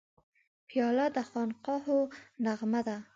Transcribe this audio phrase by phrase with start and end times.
[0.67, 1.99] پیاله د خانقاهو
[2.45, 2.97] نغمه ده.